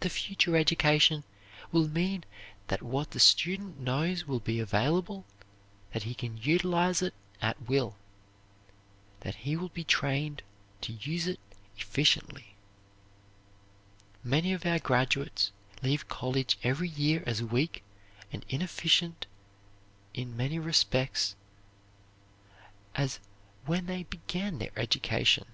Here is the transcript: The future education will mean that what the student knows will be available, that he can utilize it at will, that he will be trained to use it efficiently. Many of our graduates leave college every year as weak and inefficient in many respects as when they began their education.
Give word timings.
The 0.00 0.10
future 0.10 0.54
education 0.54 1.24
will 1.72 1.88
mean 1.88 2.24
that 2.68 2.82
what 2.82 3.12
the 3.12 3.18
student 3.18 3.80
knows 3.80 4.26
will 4.26 4.38
be 4.38 4.60
available, 4.60 5.24
that 5.94 6.02
he 6.02 6.14
can 6.14 6.36
utilize 6.36 7.00
it 7.00 7.14
at 7.40 7.66
will, 7.66 7.96
that 9.20 9.36
he 9.36 9.56
will 9.56 9.70
be 9.70 9.82
trained 9.82 10.42
to 10.82 10.92
use 10.92 11.26
it 11.26 11.40
efficiently. 11.78 12.54
Many 14.22 14.52
of 14.52 14.66
our 14.66 14.78
graduates 14.78 15.52
leave 15.82 16.06
college 16.06 16.58
every 16.62 16.90
year 16.90 17.22
as 17.26 17.42
weak 17.42 17.82
and 18.30 18.44
inefficient 18.50 19.26
in 20.12 20.36
many 20.36 20.58
respects 20.58 21.34
as 22.94 23.20
when 23.64 23.86
they 23.86 24.02
began 24.02 24.58
their 24.58 24.78
education. 24.78 25.46